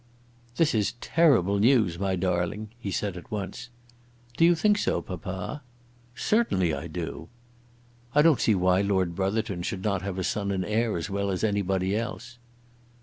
"This 0.55 0.73
is 0.73 0.93
terrible 0.99 1.59
news, 1.59 1.99
my 1.99 2.15
darling," 2.15 2.69
he 2.79 2.89
said 2.89 3.15
at 3.15 3.29
once. 3.29 3.69
"Do 4.35 4.43
you 4.43 4.55
think 4.55 4.79
so, 4.79 4.99
papa?" 4.99 5.61
"Certainly 6.15 6.73
I 6.73 6.87
do." 6.87 7.29
"I 8.15 8.23
don't 8.23 8.41
see 8.41 8.55
why 8.55 8.81
Lord 8.81 9.13
Brotherton 9.13 9.61
should 9.61 9.83
not 9.83 10.01
have 10.01 10.17
a 10.17 10.23
son 10.23 10.49
and 10.49 10.65
heir 10.65 10.97
as 10.97 11.11
well 11.11 11.29
as 11.29 11.43
anybody 11.43 11.95
else." 11.95 12.39